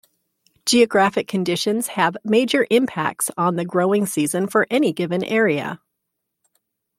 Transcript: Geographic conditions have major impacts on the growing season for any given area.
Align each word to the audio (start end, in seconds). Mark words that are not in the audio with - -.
Geographic 0.65 1.27
conditions 1.27 1.89
have 1.89 2.17
major 2.23 2.65
impacts 2.71 3.29
on 3.37 3.55
the 3.55 3.63
growing 3.65 4.07
season 4.07 4.47
for 4.47 4.65
any 4.71 4.91
given 4.93 5.23
area. 5.23 5.79